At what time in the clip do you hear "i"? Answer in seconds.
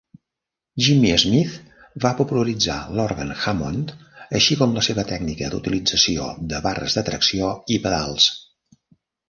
7.77-7.81